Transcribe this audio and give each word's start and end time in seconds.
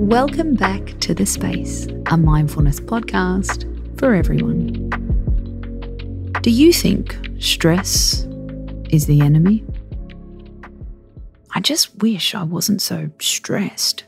Welcome 0.00 0.54
back 0.54 0.98
to 1.00 1.12
The 1.12 1.26
Space, 1.26 1.86
a 2.06 2.16
mindfulness 2.16 2.80
podcast 2.80 3.66
for 3.98 4.14
everyone. 4.14 4.88
Do 6.40 6.50
you 6.50 6.72
think 6.72 7.18
stress 7.38 8.26
is 8.88 9.04
the 9.04 9.20
enemy? 9.20 9.62
I 11.54 11.60
just 11.60 11.98
wish 11.98 12.34
I 12.34 12.44
wasn't 12.44 12.80
so 12.80 13.10
stressed. 13.20 14.04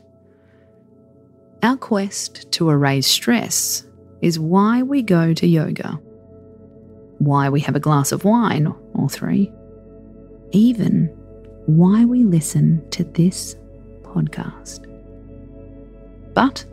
Our 1.61 1.77
quest 1.77 2.51
to 2.53 2.71
erase 2.71 3.05
stress 3.05 3.85
is 4.23 4.39
why 4.39 4.81
we 4.81 5.03
go 5.03 5.31
to 5.35 5.45
yoga, 5.45 5.99
why 7.19 7.49
we 7.49 7.59
have 7.61 7.75
a 7.75 7.79
glass 7.79 8.11
of 8.11 8.25
wine 8.25 8.73
or 8.95 9.09
three, 9.09 9.51
even 10.53 11.05
why 11.67 12.03
we 12.03 12.23
listen 12.23 12.83
to 12.89 13.03
this 13.03 13.55
podcast. 14.01 14.89
But 16.33 16.65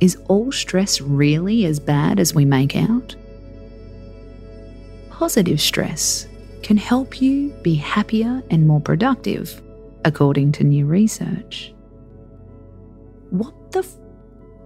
is 0.00 0.16
all 0.28 0.50
stress 0.52 1.00
really 1.00 1.64
as 1.64 1.78
bad 1.78 2.18
as 2.18 2.34
we 2.34 2.44
make 2.44 2.76
out? 2.76 3.14
Positive 5.10 5.60
stress 5.60 6.26
can 6.62 6.76
help 6.76 7.20
you 7.20 7.50
be 7.62 7.74
happier 7.74 8.42
and 8.50 8.66
more 8.66 8.80
productive, 8.80 9.62
according 10.04 10.52
to 10.52 10.64
new 10.64 10.86
research. 10.86 11.72
What 13.30 13.72
the 13.72 13.80
f 13.80 13.96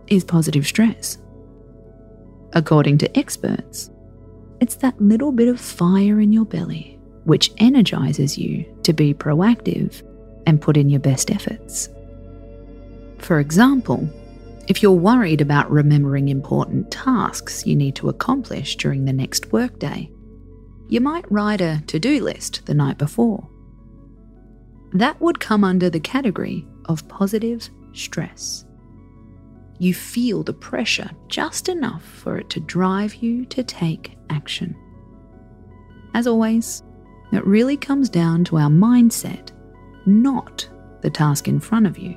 is 0.09 0.25
positive 0.25 0.67
stress? 0.67 1.19
According 2.53 2.99
to 2.99 3.19
experts, 3.19 3.91
it's 4.61 4.77
that 4.77 5.01
little 5.01 5.33
bit 5.33 5.49
of 5.49 5.61
fire 5.61 6.21
in 6.21 6.33
your 6.33 6.47
belly 6.47 6.97
which 7.25 7.53
energizes 7.59 8.39
you 8.39 8.65
to 8.85 8.93
be 8.93 9.13
proactive 9.13 10.03
and 10.47 10.63
put 10.63 10.77
in 10.77 10.89
your 10.89 11.01
best 11.01 11.31
efforts. 11.31 11.89
For 13.19 13.41
example, 13.41 14.09
if 14.69 14.83
you're 14.83 14.93
worried 14.93 15.41
about 15.41 15.71
remembering 15.71 16.29
important 16.29 16.91
tasks 16.91 17.67
you 17.67 17.77
need 17.77 17.95
to 17.97 18.09
accomplish 18.09 18.77
during 18.77 19.05
the 19.05 19.13
next 19.13 19.53
workday, 19.53 20.11
you 20.89 21.01
might 21.01 21.31
write 21.31 21.61
a 21.61 21.83
to 21.87 21.99
do 21.99 22.23
list 22.23 22.67
the 22.67 22.75
night 22.75 22.99
before. 22.99 23.49
That 24.93 25.21
would 25.21 25.41
come 25.41 25.63
under 25.63 25.91
the 25.91 26.01
category 26.01 26.67
of 26.87 27.07
positive 27.09 27.69
stress. 27.93 28.65
You 29.79 29.95
feel 29.95 30.43
the 30.43 30.53
pressure 30.53 31.11
just 31.29 31.69
enough 31.69 32.05
for 32.05 32.39
it 32.39 32.49
to 32.51 32.61
drive 32.61 33.17
you 33.17 33.45
to 33.47 33.63
take 33.63 34.17
action. 34.31 34.75
As 36.15 36.27
always, 36.27 36.83
it 37.33 37.45
really 37.45 37.77
comes 37.77 38.09
down 38.09 38.45
to 38.45 38.57
our 38.57 38.71
mindset, 38.71 39.51
not 40.07 40.69
the 41.03 41.11
task 41.11 41.47
in 41.47 41.61
front 41.61 41.87
of 41.87 41.99
you. 41.99 42.17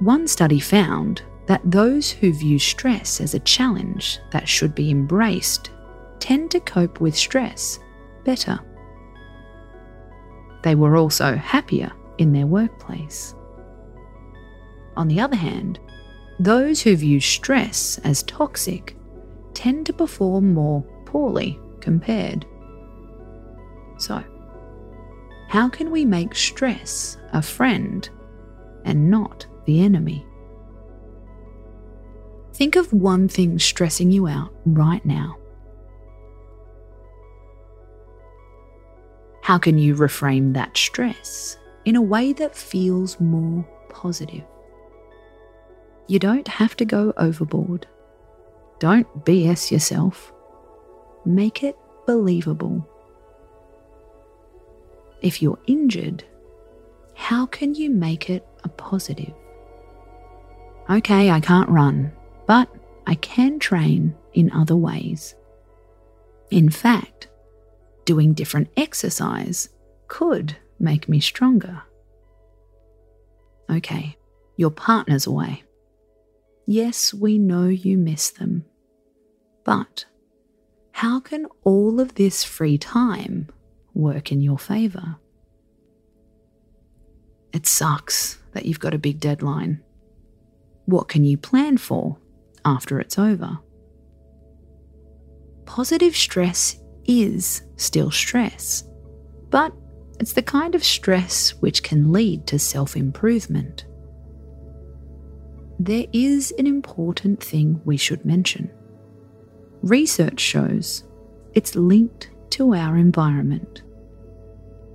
One 0.00 0.26
study 0.26 0.60
found 0.60 1.22
that 1.46 1.60
those 1.62 2.10
who 2.10 2.32
view 2.32 2.58
stress 2.58 3.20
as 3.20 3.34
a 3.34 3.40
challenge 3.40 4.18
that 4.30 4.48
should 4.48 4.74
be 4.74 4.90
embraced 4.90 5.70
tend 6.18 6.50
to 6.52 6.60
cope 6.60 7.00
with 7.00 7.14
stress 7.14 7.78
better. 8.24 8.58
They 10.62 10.74
were 10.74 10.96
also 10.96 11.36
happier 11.36 11.92
in 12.16 12.32
their 12.32 12.46
workplace. 12.46 13.34
On 14.96 15.06
the 15.06 15.20
other 15.20 15.36
hand, 15.36 15.78
those 16.38 16.80
who 16.80 16.96
view 16.96 17.20
stress 17.20 17.98
as 18.04 18.22
toxic 18.22 18.96
tend 19.52 19.84
to 19.86 19.92
perform 19.92 20.54
more 20.54 20.82
poorly 21.04 21.58
compared. 21.80 22.46
So, 23.98 24.24
how 25.48 25.68
can 25.68 25.90
we 25.90 26.06
make 26.06 26.34
stress 26.34 27.18
a 27.34 27.42
friend 27.42 28.08
and 28.84 29.10
not 29.10 29.46
the 29.64 29.82
enemy. 29.82 30.26
Think 32.52 32.76
of 32.76 32.92
one 32.92 33.28
thing 33.28 33.58
stressing 33.58 34.10
you 34.10 34.26
out 34.26 34.52
right 34.66 35.04
now. 35.04 35.36
How 39.42 39.58
can 39.58 39.78
you 39.78 39.94
reframe 39.94 40.54
that 40.54 40.76
stress 40.76 41.56
in 41.84 41.96
a 41.96 42.02
way 42.02 42.32
that 42.34 42.54
feels 42.54 43.18
more 43.18 43.66
positive? 43.88 44.44
You 46.06 46.18
don't 46.18 46.46
have 46.48 46.76
to 46.76 46.84
go 46.84 47.12
overboard. 47.16 47.86
Don't 48.78 49.06
BS 49.24 49.70
yourself. 49.70 50.32
Make 51.24 51.62
it 51.62 51.76
believable. 52.06 52.86
If 55.22 55.42
you're 55.42 55.58
injured, 55.66 56.24
how 57.14 57.46
can 57.46 57.74
you 57.74 57.90
make 57.90 58.30
it 58.30 58.46
a 58.64 58.68
positive? 58.68 59.34
Okay, 60.90 61.30
I 61.30 61.38
can't 61.38 61.68
run, 61.68 62.10
but 62.46 62.68
I 63.06 63.14
can 63.14 63.60
train 63.60 64.16
in 64.32 64.50
other 64.50 64.74
ways. 64.74 65.36
In 66.50 66.68
fact, 66.68 67.28
doing 68.04 68.32
different 68.32 68.70
exercise 68.76 69.68
could 70.08 70.56
make 70.80 71.08
me 71.08 71.20
stronger. 71.20 71.82
Okay, 73.70 74.16
your 74.56 74.72
partner's 74.72 75.28
away. 75.28 75.62
Yes, 76.66 77.14
we 77.14 77.38
know 77.38 77.66
you 77.66 77.96
miss 77.96 78.30
them. 78.30 78.64
But 79.62 80.06
how 80.90 81.20
can 81.20 81.46
all 81.62 82.00
of 82.00 82.16
this 82.16 82.42
free 82.42 82.78
time 82.78 83.48
work 83.94 84.32
in 84.32 84.40
your 84.40 84.58
favour? 84.58 85.18
It 87.52 87.66
sucks 87.66 88.38
that 88.52 88.66
you've 88.66 88.80
got 88.80 88.94
a 88.94 88.98
big 88.98 89.20
deadline 89.20 89.84
what 90.90 91.08
can 91.08 91.24
you 91.24 91.38
plan 91.38 91.78
for 91.78 92.18
after 92.64 93.00
it's 93.00 93.18
over? 93.18 93.58
Positive 95.64 96.16
stress 96.16 96.80
is 97.06 97.62
still 97.76 98.10
stress, 98.10 98.84
but 99.50 99.72
it's 100.18 100.32
the 100.32 100.42
kind 100.42 100.74
of 100.74 100.84
stress 100.84 101.50
which 101.60 101.82
can 101.82 102.12
lead 102.12 102.46
to 102.48 102.58
self 102.58 102.96
improvement. 102.96 103.86
There 105.78 106.06
is 106.12 106.52
an 106.58 106.66
important 106.66 107.42
thing 107.42 107.80
we 107.84 107.96
should 107.96 108.24
mention. 108.24 108.70
Research 109.82 110.38
shows 110.38 111.04
it's 111.54 111.74
linked 111.74 112.30
to 112.50 112.74
our 112.74 112.96
environment. 112.96 113.82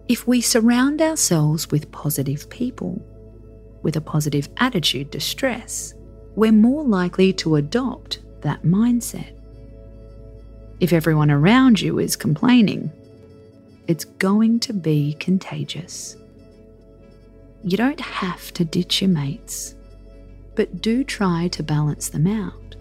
If 0.07 0.27
we 0.27 0.41
surround 0.41 1.01
ourselves 1.01 1.71
with 1.71 1.91
positive 1.91 2.47
people, 2.51 3.01
with 3.85 3.95
a 3.95 4.01
positive 4.01 4.49
attitude 4.57 5.11
to 5.11 5.19
stress, 5.19 5.93
we're 6.35 6.51
more 6.51 6.83
likely 6.83 7.31
to 7.31 7.55
adopt 7.55 8.19
that 8.41 8.63
mindset. 8.63 9.31
If 10.79 10.91
everyone 10.91 11.29
around 11.29 11.79
you 11.79 11.99
is 11.99 12.15
complaining, 12.15 12.91
it's 13.87 14.05
going 14.05 14.59
to 14.61 14.73
be 14.73 15.13
contagious. 15.19 16.17
You 17.63 17.77
don't 17.77 18.01
have 18.01 18.51
to 18.53 18.65
ditch 18.65 19.03
your 19.03 19.11
mates, 19.11 19.75
but 20.55 20.81
do 20.81 21.03
try 21.03 21.47
to 21.49 21.61
balance 21.61 22.09
them 22.09 22.25
out. 22.25 22.75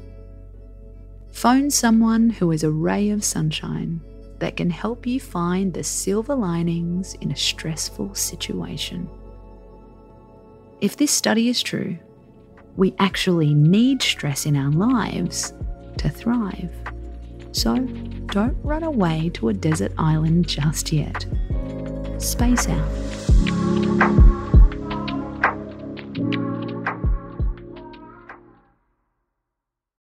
Phone 1.32 1.70
someone 1.70 2.30
who 2.30 2.50
is 2.50 2.64
a 2.64 2.70
ray 2.70 3.10
of 3.10 3.22
sunshine 3.22 4.00
that 4.38 4.56
can 4.56 4.70
help 4.70 5.06
you 5.06 5.20
find 5.20 5.74
the 5.74 5.84
silver 5.84 6.34
linings 6.34 7.12
in 7.20 7.30
a 7.30 7.36
stressful 7.36 8.14
situation. 8.14 9.06
If 10.80 10.96
this 10.96 11.10
study 11.10 11.48
is 11.48 11.62
true, 11.62 11.96
we 12.76 12.94
actually 12.98 13.54
need 13.54 14.02
stress 14.02 14.46
in 14.46 14.56
our 14.56 14.70
lives 14.70 15.54
to 15.98 16.08
thrive. 16.08 16.70
So 17.52 17.76
don't 17.78 18.56
run 18.64 18.82
away 18.82 19.30
to 19.34 19.48
a 19.48 19.54
desert 19.54 19.92
island 19.96 20.48
just 20.48 20.92
yet. 20.92 21.24
Space 22.18 22.68
out. 22.68 24.33